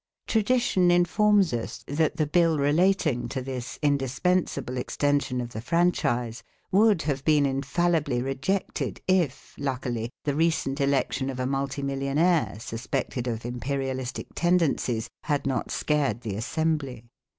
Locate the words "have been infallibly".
7.03-8.19